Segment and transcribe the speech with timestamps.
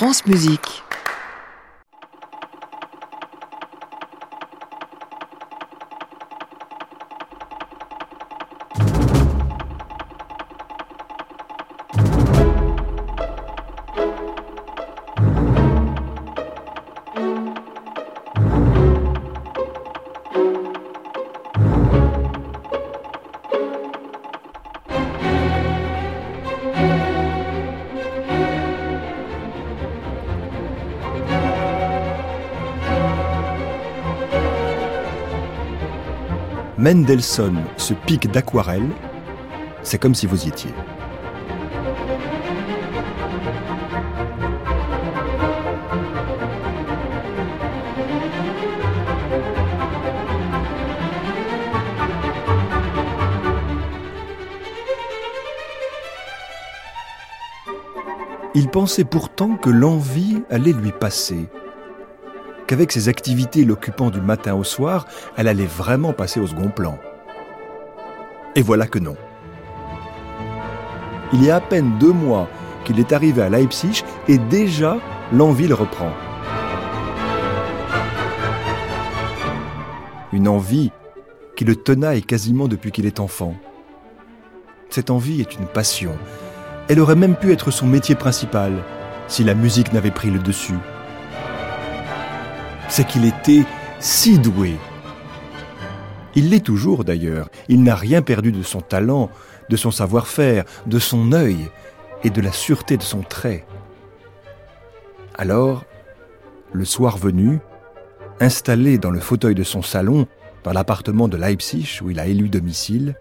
[0.00, 0.82] France Musique.
[36.92, 38.88] Mendelssohn se pique d'aquarelle,
[39.84, 40.72] c'est comme si vous y étiez.
[58.56, 61.46] Il pensait pourtant que l'envie allait lui passer,
[62.70, 65.04] qu'avec ses activités l'occupant du matin au soir,
[65.36, 67.00] elle allait vraiment passer au second plan.
[68.54, 69.16] Et voilà que non.
[71.32, 72.48] Il y a à peine deux mois
[72.84, 74.98] qu'il est arrivé à Leipzig et déjà
[75.32, 76.12] l'envie le reprend.
[80.32, 80.92] Une envie
[81.56, 83.56] qui le tenaille quasiment depuis qu'il est enfant.
[84.90, 86.12] Cette envie est une passion.
[86.86, 88.74] Elle aurait même pu être son métier principal
[89.26, 90.78] si la musique n'avait pris le dessus
[92.90, 93.64] c'est qu'il était
[94.00, 94.76] si doué.
[96.34, 97.48] Il l'est toujours d'ailleurs.
[97.68, 99.30] Il n'a rien perdu de son talent,
[99.68, 101.70] de son savoir-faire, de son œil
[102.24, 103.64] et de la sûreté de son trait.
[105.34, 105.84] Alors,
[106.72, 107.60] le soir venu,
[108.40, 110.26] installé dans le fauteuil de son salon,
[110.64, 113.14] dans l'appartement de Leipzig où il a élu domicile,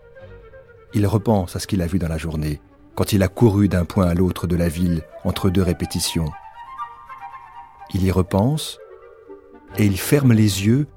[0.93, 2.59] il repense à ce qu'il a vu dans la journée,
[2.95, 6.29] quand il a couru d'un point à l'autre de la ville entre deux répétitions.
[7.93, 8.79] Il y repense,
[9.77, 10.87] et il ferme les yeux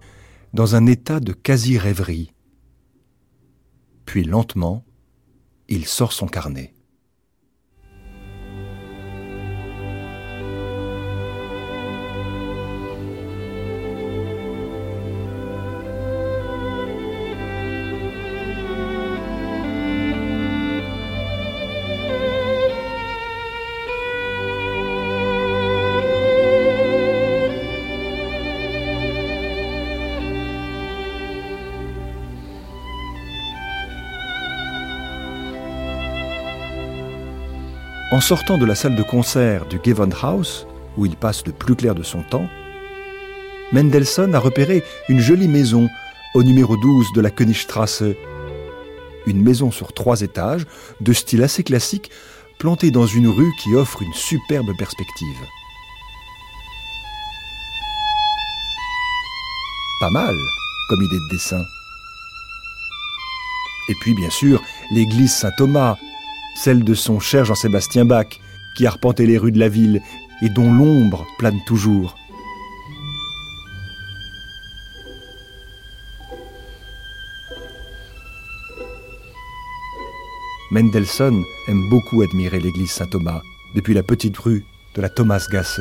[0.53, 2.33] dans un état de quasi-rêverie.
[4.07, 4.85] Puis lentement,
[5.69, 6.72] il sort son carnet.
[38.13, 40.67] En sortant de la salle de concert du Gewandhaus,
[40.99, 42.47] où il passe le plus clair de son temps,
[43.73, 45.89] Mendelssohn a repéré une jolie maison
[46.35, 48.05] au numéro 12 de la Königstrasse.
[49.27, 50.67] Une maison sur trois étages,
[51.01, 52.11] de style assez classique,
[52.59, 55.41] plantée dans une rue qui offre une superbe perspective.
[60.01, 60.37] Pas mal
[60.91, 61.65] comme idée de dessin.
[63.89, 65.97] Et puis bien sûr, l'église Saint-Thomas,
[66.57, 68.27] celle de son cher Jean-Sébastien Bach,
[68.77, 70.01] qui arpentait les rues de la ville
[70.43, 72.17] et dont l'ombre plane toujours.
[80.73, 83.43] Mendelssohn aime beaucoup admirer l'église Saint-Thomas
[83.75, 84.65] depuis la petite rue
[84.95, 85.81] de la Thomasgasse.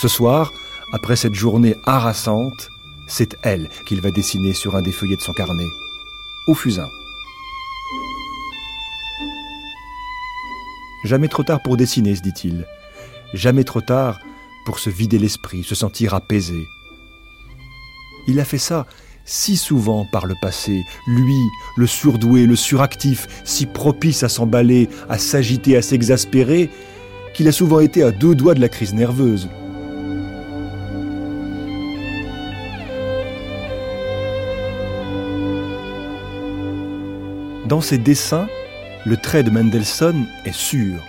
[0.00, 0.52] Ce soir,
[0.92, 2.70] après cette journée harassante,
[3.10, 5.68] c'est elle qu'il va dessiner sur un des feuillets de son carnet,
[6.46, 6.88] au fusain.
[11.04, 12.66] Jamais trop tard pour dessiner, se dit-il.
[13.34, 14.20] Jamais trop tard
[14.64, 16.66] pour se vider l'esprit, se sentir apaisé.
[18.28, 18.86] Il a fait ça
[19.24, 21.38] si souvent par le passé, lui,
[21.76, 26.70] le surdoué, le suractif, si propice à s'emballer, à s'agiter, à s'exaspérer,
[27.34, 29.48] qu'il a souvent été à deux doigts de la crise nerveuse.
[37.70, 38.48] Dans ses dessins,
[39.06, 41.04] le trait de Mendelssohn est sûr,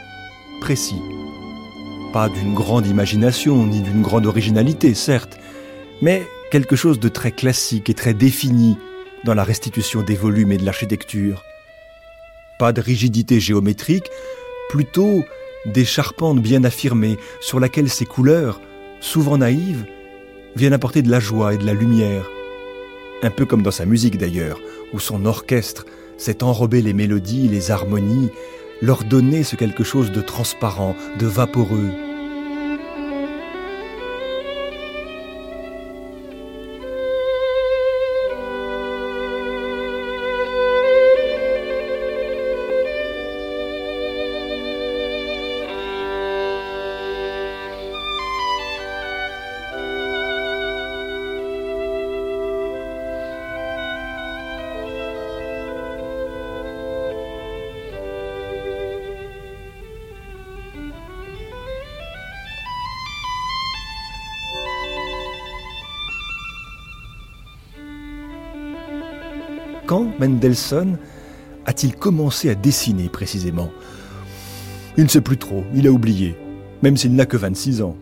[0.60, 1.02] précis.
[2.13, 5.40] Pas d'une grande imagination ni d'une grande originalité, certes,
[6.04, 6.22] mais
[6.52, 8.78] quelque chose de très classique et très défini
[9.24, 11.42] dans la restitution des volumes et de l'architecture.
[12.60, 14.12] Pas de rigidité géométrique,
[14.69, 15.24] plutôt
[15.66, 18.62] des charpentes bien affirmées sur laquelle ces couleurs,
[19.00, 19.88] souvent naïves,
[20.56, 22.30] viennent apporter de la joie et de la lumière.
[23.24, 24.60] Un peu comme dans sa musique d'ailleurs,
[24.94, 25.88] où son orchestre
[26.22, 28.30] c'est enrober les mélodies, les harmonies,
[28.80, 31.90] leur donner ce quelque chose de transparent, de vaporeux.
[70.22, 70.98] Mendelssohn
[71.66, 73.72] a-t-il commencé à dessiner précisément?
[74.98, 76.36] Il ne sait plus trop, il a oublié,
[76.84, 77.98] même s'il n'a que 26 ans.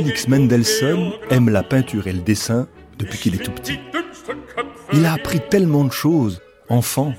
[0.00, 2.66] Félix Mendelssohn aime la peinture et le dessin
[2.98, 3.78] depuis qu'il est tout petit.
[4.94, 7.12] Il a appris tellement de choses, enfant.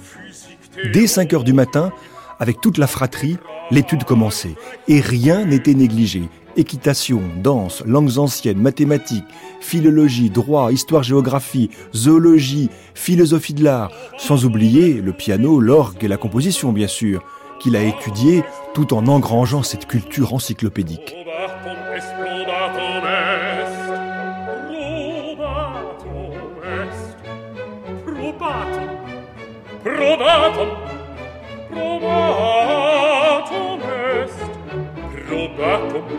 [0.92, 1.92] Dès 5 heures du matin,
[2.40, 3.38] avec toute la fratrie,
[3.70, 4.56] l'étude commençait.
[4.88, 6.24] Et rien n'était négligé.
[6.58, 9.26] Équitation, danse, langues anciennes, mathématiques,
[9.60, 16.72] philologie, droit, histoire-géographie, zoologie, philosophie de l'art, sans oublier le piano, l'orgue et la composition,
[16.72, 17.24] bien sûr,
[17.60, 18.44] qu'il a étudié
[18.74, 21.16] tout en engrangeant cette culture encyclopédique.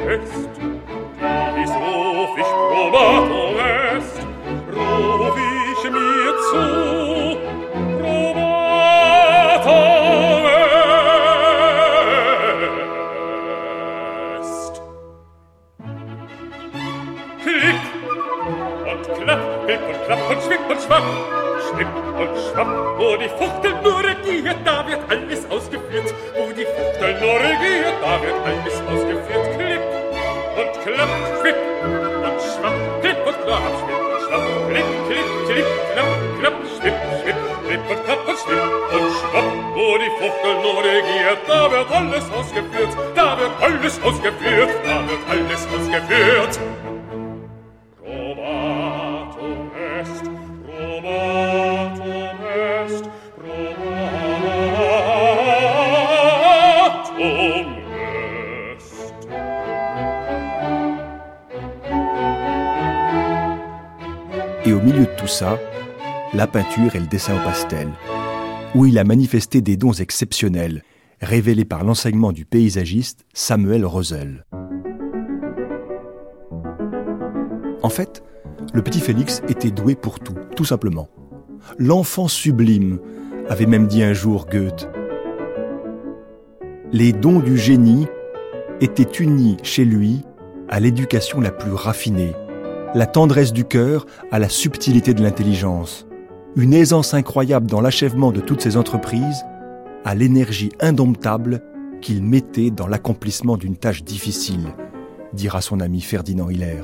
[0.00, 0.71] Est
[65.32, 65.58] ça,
[66.34, 67.88] la peinture et le dessin au pastel,
[68.74, 70.82] où il a manifesté des dons exceptionnels,
[71.20, 74.44] révélés par l'enseignement du paysagiste Samuel Rosel.
[77.82, 78.22] En fait,
[78.74, 81.08] le petit Félix était doué pour tout, tout simplement.
[81.78, 82.98] L'enfant sublime,
[83.48, 84.88] avait même dit un jour Goethe.
[86.92, 88.06] Les dons du génie
[88.80, 90.22] étaient unis chez lui
[90.68, 92.32] à l'éducation la plus raffinée,
[92.94, 96.06] la tendresse du cœur à la subtilité de l'intelligence,
[96.56, 99.44] une aisance incroyable dans l'achèvement de toutes ses entreprises,
[100.04, 101.62] à l'énergie indomptable
[102.00, 104.74] qu'il mettait dans l'accomplissement d'une tâche difficile,
[105.32, 106.82] dira son ami Ferdinand Hiller.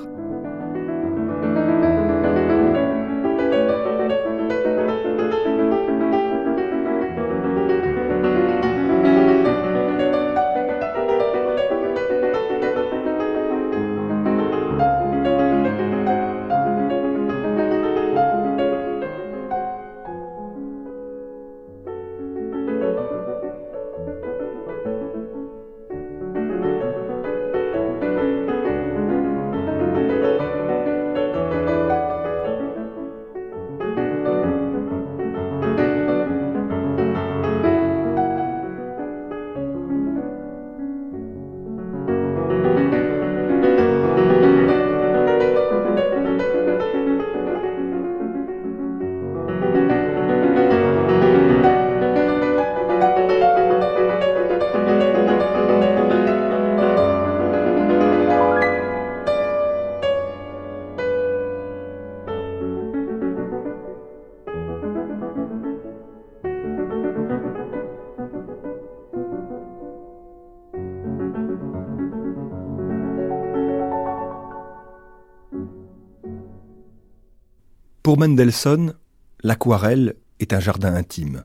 [78.09, 78.95] Pour Mendelssohn,
[79.43, 81.45] l'aquarelle est un jardin intime.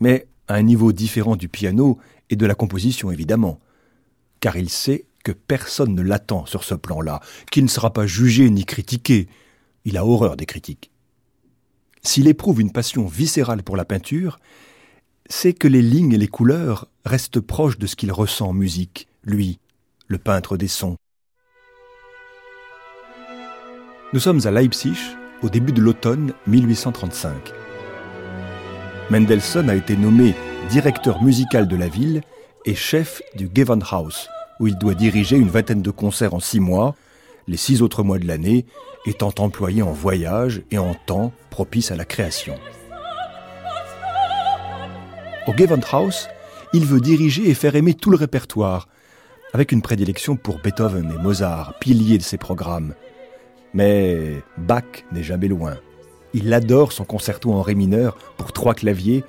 [0.00, 1.98] Mais à un niveau différent du piano
[2.30, 3.60] et de la composition, évidemment.
[4.40, 8.48] Car il sait que personne ne l'attend sur ce plan-là, qu'il ne sera pas jugé
[8.48, 9.28] ni critiqué.
[9.84, 10.90] Il a horreur des critiques.
[12.00, 14.38] S'il éprouve une passion viscérale pour la peinture,
[15.26, 19.06] c'est que les lignes et les couleurs restent proches de ce qu'il ressent en musique,
[19.22, 19.58] lui,
[20.06, 20.96] le peintre des sons.
[24.14, 24.96] Nous sommes à Leipzig,
[25.42, 27.32] au début de l'automne 1835.
[29.10, 30.34] Mendelssohn a été nommé
[30.70, 32.22] directeur musical de la ville
[32.64, 34.28] et chef du Gewandhaus,
[34.60, 36.94] où il doit diriger une vingtaine de concerts en six mois,
[37.48, 38.64] les six autres mois de l'année
[39.04, 42.54] étant employés en voyage et en temps propice à la création.
[45.48, 46.28] Au Gewandhaus,
[46.72, 48.88] il veut diriger et faire aimer tout le répertoire,
[49.52, 52.94] avec une prédilection pour Beethoven et Mozart, piliers de ses programmes.
[53.74, 55.76] Mais Bach n'est jamais loin.
[56.34, 59.24] Il adore son concerto en ré mineur pour trois claviers,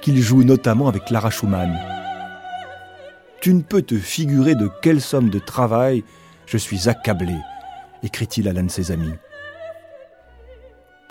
[0.00, 1.78] qu'il joue notamment avec Clara Schumann.
[3.40, 6.04] Tu ne peux te figurer de quelle somme de travail
[6.46, 7.34] je suis accablé,
[8.02, 9.14] écrit-il à l'un de ses amis.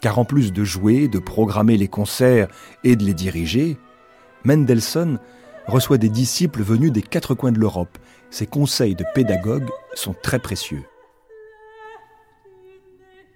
[0.02, 2.48] Car en plus de jouer, de programmer les concerts
[2.84, 3.78] et de les diriger,
[4.44, 5.20] Mendelssohn
[5.68, 7.98] reçoit des disciples venus des quatre coins de l'Europe.
[8.30, 10.84] Ses conseils de pédagogue sont très précieux.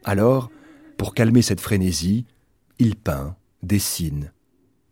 [0.03, 0.50] Alors,
[0.98, 2.25] pour calmer cette frénésie,
[2.79, 4.31] il peint, dessine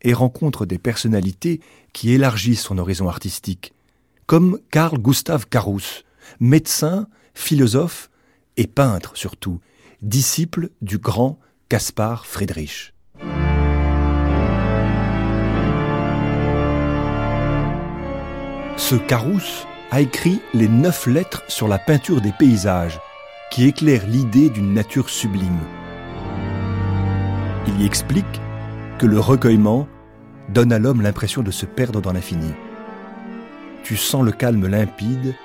[0.02, 1.60] et rencontre des personnalités
[1.94, 3.74] qui élargissent son horizon artistique,
[4.28, 6.04] comme Carl Gustav Carousse,
[6.40, 8.10] médecin, philosophe
[8.58, 9.60] et peintre surtout,
[10.02, 12.94] disciple du grand Caspar Friedrich.
[18.78, 23.00] Ce Carousse a écrit les neuf lettres sur la peinture des paysages,
[23.52, 25.60] qui éclairent l'idée d'une nature sublime.
[27.68, 28.42] Il y explique
[28.98, 29.88] que le recueillement
[30.50, 32.52] donne à l'homme l'impression de se perdre dans l'infini.
[33.84, 35.36] Tu sens le calme limpide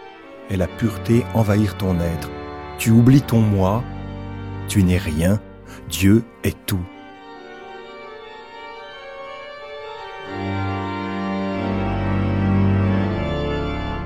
[0.51, 2.31] et la pureté envahir ton être.
[2.79, 3.83] Tu oublies ton moi,
[4.69, 5.41] tu n'es rien,
[5.89, 6.85] Dieu est tout.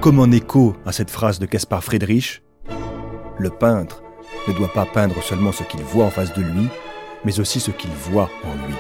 [0.00, 2.42] Comme en écho à cette phrase de Caspar Friedrich,
[3.38, 4.02] le peintre
[4.46, 6.68] ne doit pas peindre seulement ce qu'il voit en face de lui,
[7.24, 8.74] mais aussi ce qu'il voit en lui.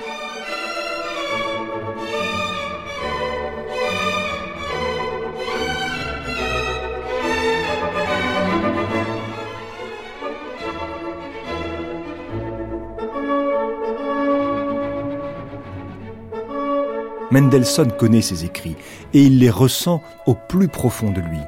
[17.30, 18.76] Mendelssohn connaît ses écrits
[19.12, 21.38] et il les ressent au plus profond de lui.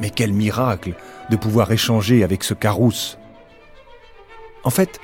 [0.00, 0.94] Mais quel miracle
[1.30, 3.18] de pouvoir échanger avec ce Carousse
[4.64, 5.00] En fait,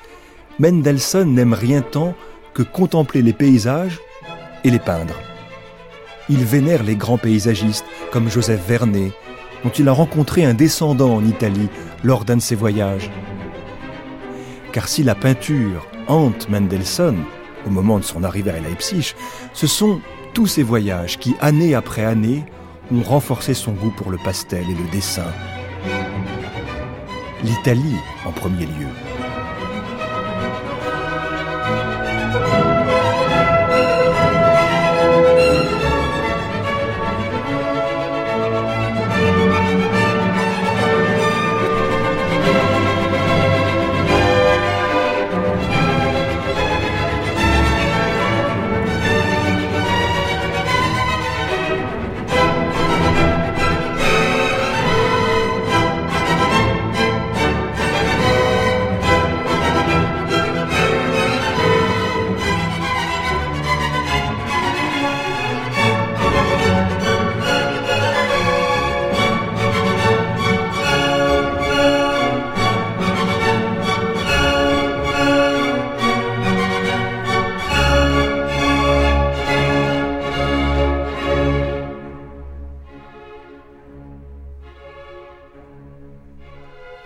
[0.58, 2.14] Mendelssohn n'aime rien tant
[2.54, 4.00] que contempler les paysages
[4.64, 5.14] et les peindre.
[6.28, 9.12] Il vénère les grands paysagistes comme Joseph Vernet,
[9.64, 11.68] dont il a rencontré un descendant en Italie
[12.04, 13.10] lors d'un de ses voyages.
[14.72, 17.24] Car si la peinture hante Mendelssohn,
[17.66, 19.14] au moment de son arrivée à Leipzig,
[19.52, 20.00] ce sont
[20.34, 22.44] tous ces voyages qui, année après année,
[22.92, 25.32] ont renforcé son goût pour le pastel et le dessin.
[27.42, 29.11] L'Italie en premier lieu.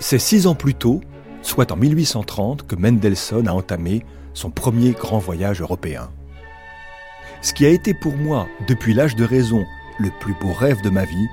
[0.08, 1.00] C'est six ans plus tôt,
[1.42, 6.10] soit en 1830, que Mendelssohn a entamé son premier grand voyage européen.
[7.42, 9.64] Ce qui a été pour moi, depuis l'âge de raison,
[9.98, 11.26] le plus beau rêve de ma vie,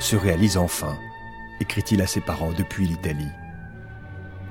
[0.00, 0.96] se réalise enfin,
[1.60, 3.30] écrit-il à ses parents depuis l'Italie.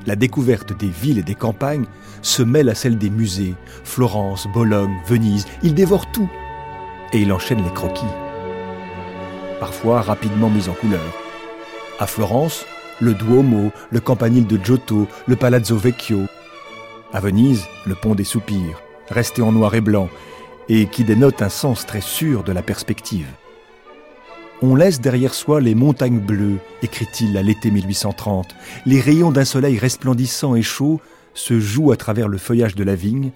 [0.06, 1.88] La découverte des villes et des campagnes
[2.22, 6.30] se mêle à celle des musées, Florence, Bologne, Venise, il dévore tout,
[7.12, 8.06] et il enchaîne les croquis,
[9.60, 11.14] parfois rapidement mis en couleur.
[12.00, 12.66] À Florence,
[13.02, 16.22] le Duomo, le campanile de Giotto, le Palazzo Vecchio.
[17.14, 20.10] À Venise, le pont des Soupirs, resté en noir et blanc,
[20.70, 23.28] et qui dénote un sens très sûr de la perspective.
[24.62, 28.56] On laisse derrière soi les montagnes bleues, écrit-il à l'été 1830.
[28.86, 31.02] Les rayons d'un soleil resplendissant et chaud
[31.34, 33.32] se jouent à travers le feuillage de la vigne,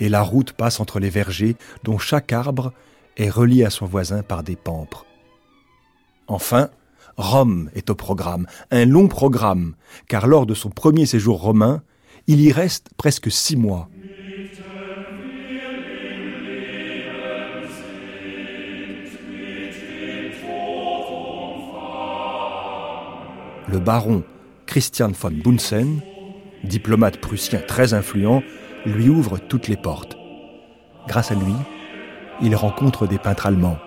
[0.00, 2.72] et la route passe entre les vergers dont chaque arbre
[3.16, 5.06] est relié à son voisin par des pampres.
[6.26, 6.68] Enfin,
[7.16, 9.74] Rome est au programme, un long programme,
[10.08, 11.82] car lors de son premier séjour romain,
[12.26, 13.88] il y reste presque six mois.
[23.68, 24.22] Le baron
[24.66, 26.00] Christian von Bunsen,
[26.64, 28.42] diplomate prussien très influent,
[28.86, 30.16] lui ouvre toutes les portes.
[31.06, 31.54] Grâce à lui,
[32.42, 33.78] il rencontre des peintres allemands.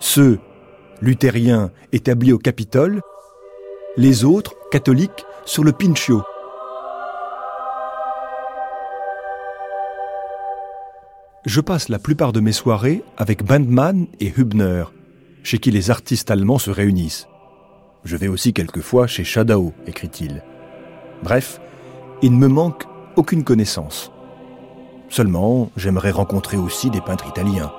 [0.00, 0.38] Ceux,
[1.02, 3.02] luthériens, établis au Capitole,
[3.96, 6.22] les autres, catholiques, sur le Pincio.
[11.44, 14.84] Je passe la plupart de mes soirées avec Bandmann et Hübner,
[15.42, 17.26] chez qui les artistes allemands se réunissent.
[18.04, 20.44] Je vais aussi quelquefois chez Schadau, écrit-il.
[21.24, 21.60] Bref,
[22.22, 22.84] il ne me manque
[23.16, 24.12] aucune connaissance.
[25.08, 27.72] Seulement, j'aimerais rencontrer aussi des peintres italiens.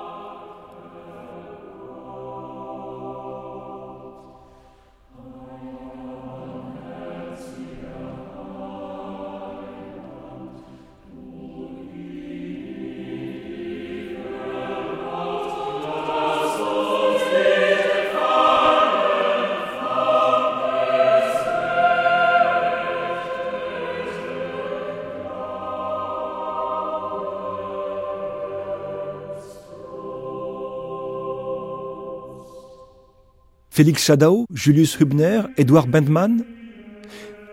[33.74, 36.44] Félix Schadau, Julius Hübner, Edward Bendmann?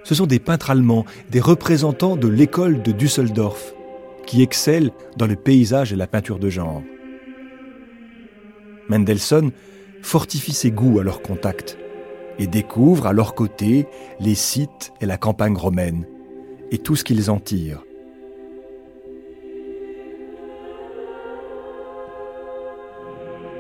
[0.03, 3.73] Ce sont des peintres allemands, des représentants de l'école de Düsseldorf,
[4.27, 6.83] qui excellent dans le paysage et la peinture de genre.
[8.87, 9.49] Mendelssohn
[10.03, 11.79] fortifie ses goûts à leur contact
[12.37, 13.87] et découvre à leur côté
[14.19, 16.05] les sites et la campagne romaine
[16.69, 17.83] et tout ce qu'ils en tirent.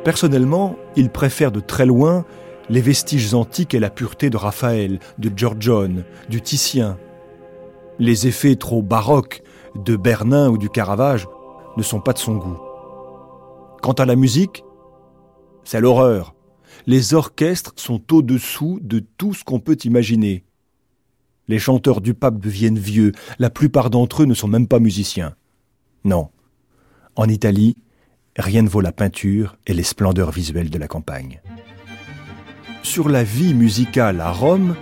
[0.03, 2.23] Personnellement, il préfère de très loin
[2.69, 6.97] les vestiges antiques et la pureté de Raphaël, de Giorgione, du Titien.
[7.99, 9.43] Les effets trop baroques
[9.75, 11.27] de Bernin ou du Caravage
[11.77, 12.59] ne sont pas de son goût.
[13.81, 14.63] Quant à la musique,
[15.63, 16.35] c'est l'horreur.
[16.87, 20.43] Les orchestres sont au-dessous de tout ce qu'on peut imaginer.
[21.47, 25.35] Les chanteurs du pape deviennent vieux, la plupart d'entre eux ne sont même pas musiciens.
[26.03, 26.29] Non.
[27.15, 27.75] En Italie,
[28.37, 31.41] rien ne vaut la peinture et les splendeurs visuelles de la campagne.
[32.83, 34.75] Sur la vie musicale à Rome,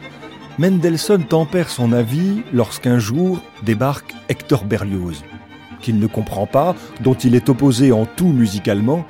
[0.57, 5.23] Mendelssohn tempère son avis lorsqu'un jour débarque Hector Berlioz,
[5.81, 9.05] qu'il ne comprend pas, dont il est opposé en tout musicalement,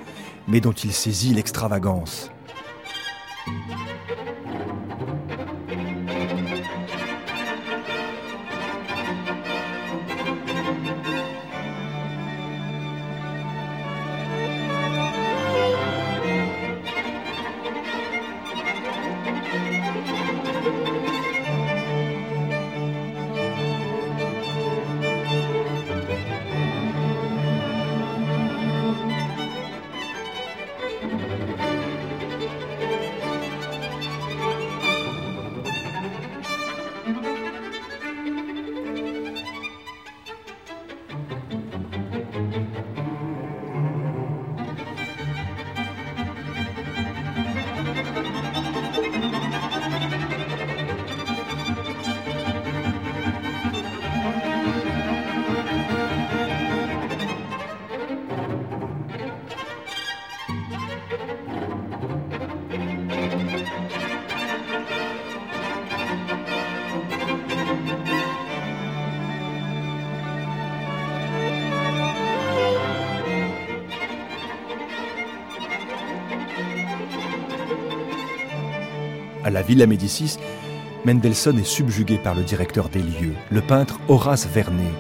[0.47, 2.31] mais dont il saisit l'extravagance.
[79.43, 80.37] À la Villa Médicis,
[81.05, 84.91] Mendelssohn est subjugué par le directeur des lieux, le peintre Horace Vernet.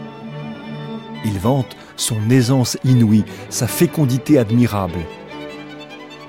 [1.25, 4.99] Il vante son aisance inouïe, sa fécondité admirable,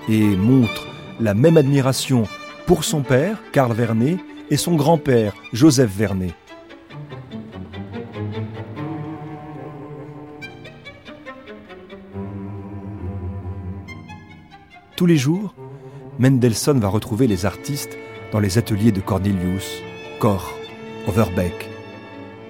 [0.08, 0.88] et montre
[1.20, 2.24] la même admiration
[2.66, 4.18] pour son père, Karl Vernet,
[4.50, 6.34] et son grand-père, Joseph Vernet.
[14.96, 15.54] Tous les jours,
[16.20, 17.96] Mendelssohn va retrouver les artistes
[18.30, 19.82] dans les ateliers de Cornelius,
[20.18, 20.42] Koch,
[21.08, 21.70] Overbeck,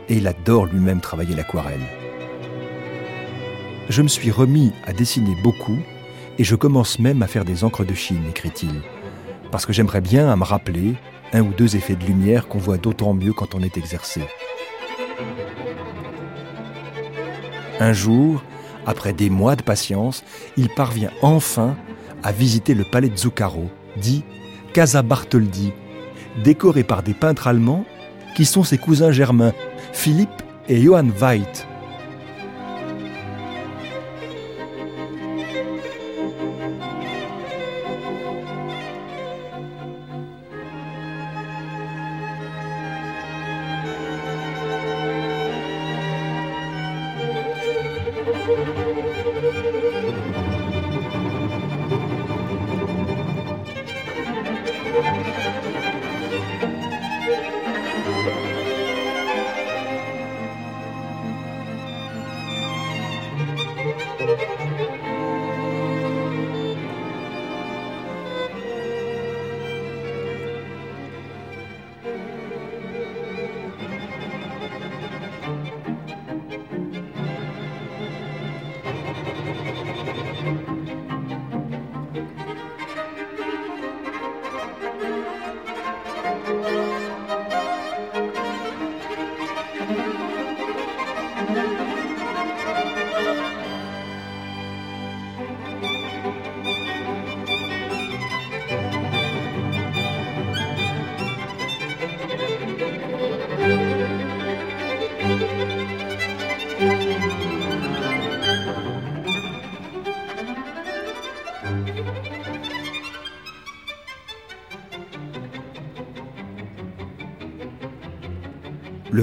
[0.09, 1.87] et il adore lui-même travailler l'aquarelle.
[3.88, 5.78] Je me suis remis à dessiner beaucoup
[6.37, 8.83] et je commence même à faire des encres de Chine, écrit-il,
[9.52, 10.96] parce que j'aimerais bien à me rappeler
[11.33, 14.22] un ou deux effets de lumière qu'on voit d'autant mieux quand on est exercé.
[17.78, 18.42] Un jour,
[18.85, 20.24] après des mois de patience,
[20.56, 21.76] il parvient enfin
[22.22, 24.24] à visiter le palais de Zuccaro, dit
[24.72, 25.72] Casa Bartholdi,
[26.44, 27.85] décoré par des peintres allemands
[28.37, 29.52] qui sont ses cousins germains,
[29.92, 31.46] Philippe et Johann Weid.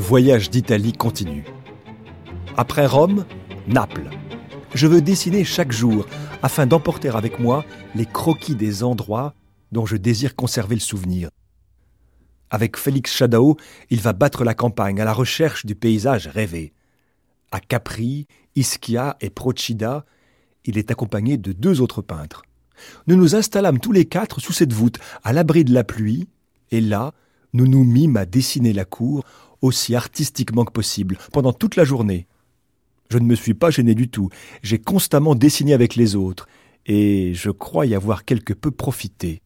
[0.08, 1.43] Voyage d'Italie continue.
[2.56, 3.26] Après Rome,
[3.67, 4.10] Naples.
[4.74, 6.08] Je veux dessiner chaque jour
[6.41, 9.34] afin d'emporter avec moi les croquis des endroits
[9.74, 11.30] dont je désire conserver le souvenir.
[12.50, 13.58] Avec Félix Chadao,
[13.89, 16.72] il va battre la campagne à la recherche du paysage rêvé.
[17.52, 20.06] À Capri, Ischia et Procida,
[20.63, 22.43] il est accompagné de deux autres peintres.
[23.08, 26.30] Nous nous installâmes tous les quatre sous cette voûte, à l'abri de la pluie,
[26.72, 27.13] et là,
[27.52, 29.26] nous nous mîmes à dessiner la cour
[29.62, 32.28] aussi artistiquement que possible, pendant toute la journée.
[33.10, 34.30] Je ne me suis pas gêné du tout,
[34.62, 36.48] j'ai constamment dessiné avec les autres,
[36.86, 39.41] et je crois y avoir quelque peu profité.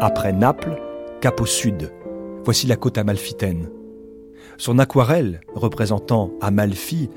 [0.00, 0.80] Après Naples,
[1.20, 1.92] cap au sud,
[2.44, 3.70] voici la côte amalfitaine.
[4.58, 7.08] Son aquarelle, représentant Amalfi,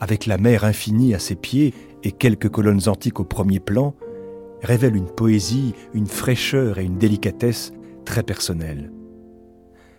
[0.00, 1.74] avec la mer infinie à ses pieds
[2.04, 3.94] et quelques colonnes antiques au premier plan,
[4.62, 7.72] révèle une poésie, une fraîcheur et une délicatesse
[8.04, 8.90] très personnelles.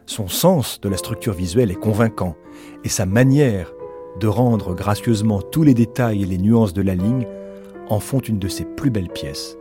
[0.05, 2.35] Son sens de la structure visuelle est convaincant
[2.83, 3.71] et sa manière
[4.19, 7.27] de rendre gracieusement tous les détails et les nuances de la ligne
[7.89, 9.58] en font une de ses plus belles pièces.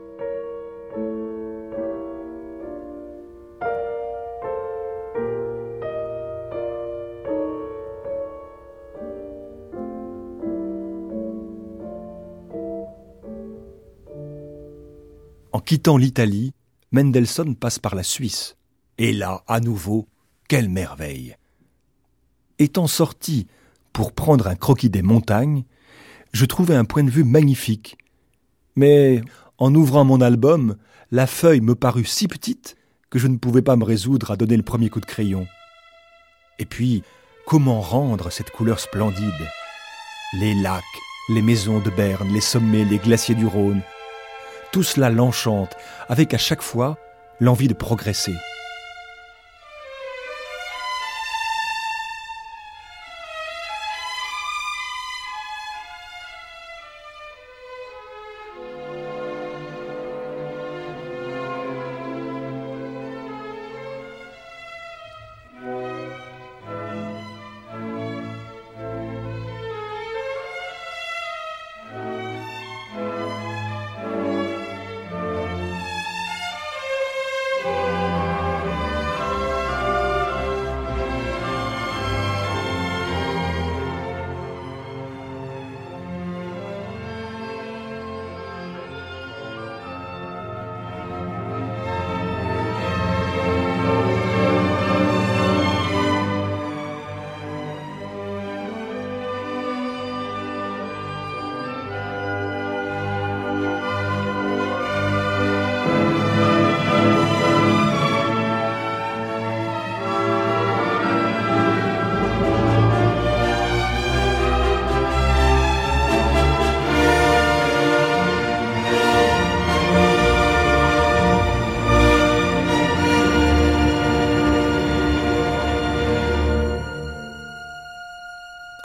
[15.69, 16.55] Quittant l'Italie,
[16.93, 18.57] Mendelssohn passe par la Suisse.
[18.97, 20.09] Et là, à nouveau,
[20.49, 21.37] quelle merveille
[22.59, 23.47] Étant sorti
[23.93, 25.65] pour prendre un croquis des montagnes,
[26.33, 27.99] je trouvais un point de vue magnifique.
[28.77, 29.21] Mais
[29.59, 30.79] en ouvrant mon album,
[31.11, 32.79] la feuille me parut si petite
[33.11, 35.47] que je ne pouvais pas me résoudre à donner le premier coup de crayon.
[36.59, 37.03] Et puis,
[37.47, 39.47] comment rendre cette couleur splendide?
[40.33, 40.83] Les lacs,
[41.29, 43.83] les maisons de Berne, les sommets, les glaciers du Rhône,
[44.73, 45.77] tout cela l'enchante,
[46.09, 46.97] avec à chaque fois
[47.41, 48.35] l'envie de progresser.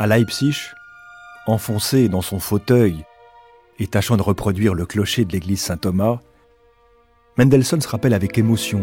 [0.04, 0.58] À Leipzig,
[1.48, 3.06] enfoncé dans son fauteuil
[3.80, 6.20] et tâchant de reproduire le clocher de l'église Saint-Thomas,
[7.38, 8.82] Mendelssohn se rappelle avec émotion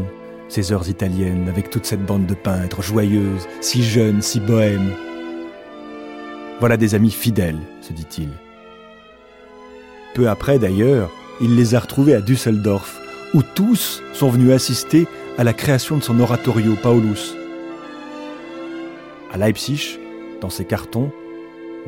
[0.48, 4.94] ces heures italiennes avec toute cette bande de peintres joyeuses, si jeunes, si bohèmes.
[6.58, 8.30] Voilà des amis fidèles, se dit-il.
[10.14, 11.10] Peu après, d'ailleurs,
[11.42, 12.98] il les a retrouvés à Düsseldorf,
[13.34, 15.06] où tous sont venus assister
[15.36, 17.34] à la création de son oratorio Paulus,
[19.30, 19.98] À Leipzig,
[20.40, 21.10] dans ses cartons,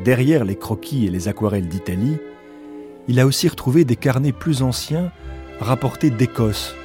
[0.03, 2.17] derrière les croquis et les aquarelles d'Italie,
[3.07, 5.11] il a aussi retrouvé des carnets plus anciens
[5.59, 6.75] rapportés d'Écosse.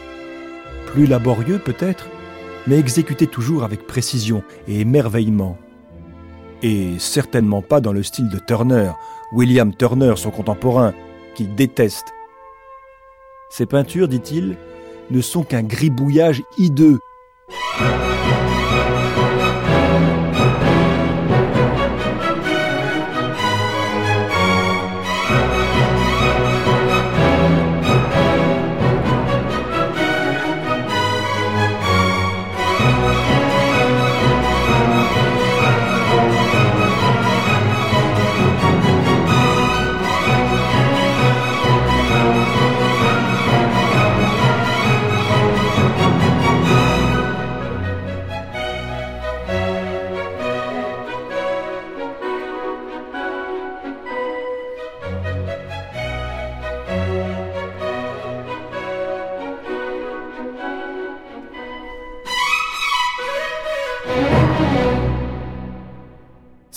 [0.87, 2.09] Plus laborieux peut-être,
[2.67, 5.59] mais exécutés toujours avec précision et émerveillement.
[6.63, 8.91] Et certainement pas dans le style de Turner,
[9.33, 10.93] William Turner, son contemporain,
[11.35, 12.07] qu'il déteste.
[13.51, 14.57] Ces peintures, dit-il,
[15.11, 16.99] ne sont qu'un gribouillage hideux.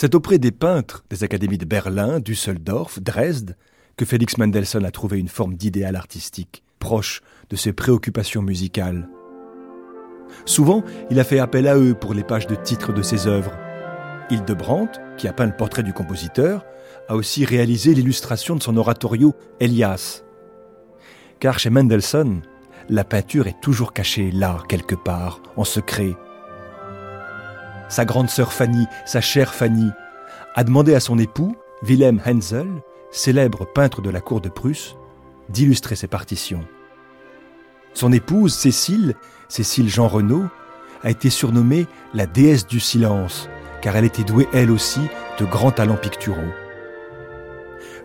[0.02, 3.56] C'est auprès des peintres des académies de Berlin, Düsseldorf, Dresde,
[3.96, 9.08] que Félix Mendelssohn a trouvé une forme d'idéal artistique, proche de ses préoccupations musicales.
[10.44, 13.52] Souvent, il a fait appel à eux pour les pages de titres de ses œuvres.
[14.28, 16.66] Hildebrandt, qui a peint le portrait du compositeur,
[17.08, 20.24] a aussi réalisé l'illustration de son oratorio Elias.
[21.38, 22.42] Car chez Mendelssohn,
[22.88, 26.16] la peinture est toujours cachée là, quelque part, en secret,
[27.92, 29.90] sa grande sœur Fanny, sa chère Fanny,
[30.54, 32.66] a demandé à son époux, Wilhelm Hensel,
[33.10, 34.96] célèbre peintre de la cour de Prusse,
[35.50, 36.64] d'illustrer ses partitions.
[37.92, 39.14] Son épouse, Cécile,
[39.50, 40.46] Cécile Jean Renaud,
[41.02, 43.50] a été surnommée la déesse du silence,
[43.82, 45.02] car elle était douée elle aussi
[45.38, 46.40] de grands talents picturaux.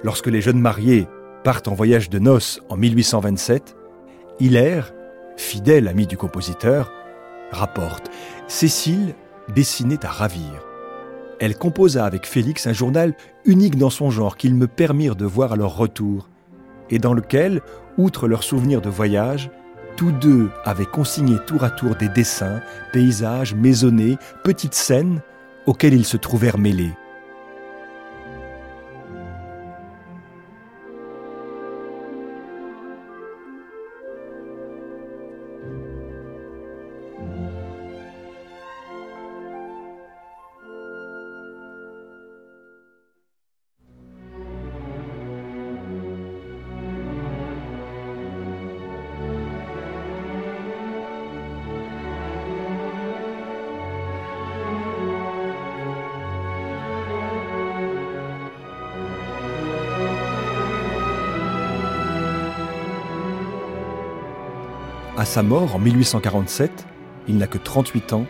[0.04, 1.08] Lorsque les jeunes mariés
[1.45, 3.78] partent en voyage de noces en 1827,
[4.41, 4.93] Hilaire,
[5.38, 6.91] fidèle ami du compositeur,
[7.52, 8.12] rapporte
[8.50, 9.15] Cécile
[9.54, 10.64] dessinait à ravir.
[11.40, 13.14] Elle composa avec Félix un journal
[13.46, 16.30] unique dans son genre qu'ils me permirent de voir à leur retour,
[16.90, 17.62] et dans lequel,
[17.98, 19.50] outre leurs souvenirs de voyage,
[19.98, 22.62] tous deux avaient consigné tour à tour des dessins,
[22.94, 25.22] paysages, maisonnées, petites scènes
[25.66, 26.94] auxquelles ils se trouvèrent mêlés.
[65.28, 66.88] Sa mort en 1847,
[67.28, 68.26] il n'a que 38 ans,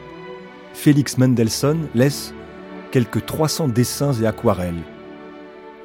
[0.73, 2.33] Félix Mendelssohn laisse
[2.91, 4.81] quelques 300 dessins et aquarelles,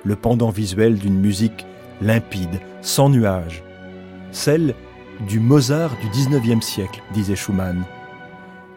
[0.05, 1.66] le pendant visuel d'une musique
[2.01, 3.62] limpide, sans nuages,
[4.33, 4.75] celle
[5.29, 7.85] du Mozart du 19e siècle, disait Schumann,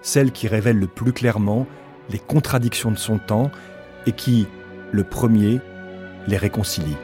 [0.02, 1.66] celle qui révèle le plus clairement
[2.10, 3.50] les contradictions de son temps
[4.08, 4.46] et qui,
[4.92, 5.62] le premier,
[6.28, 6.98] les réconcilie.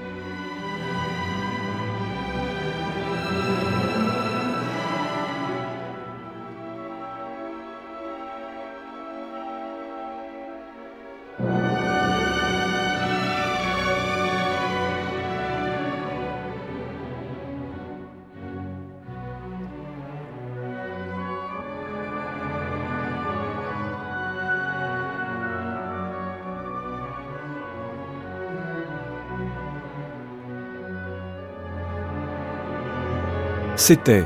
[33.83, 34.25] C'était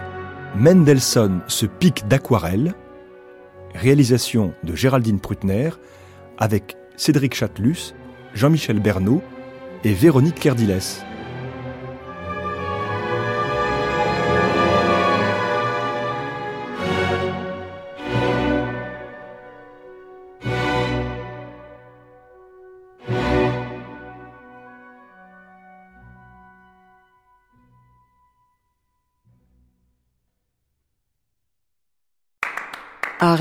[0.58, 2.74] Mendelssohn se pique d'aquarelle,
[3.74, 5.70] réalisation de Géraldine Prutner
[6.38, 7.94] avec Cédric Chatelus,
[8.34, 9.22] Jean-Michel Bernot
[9.86, 11.05] et Véronique Kerdiles.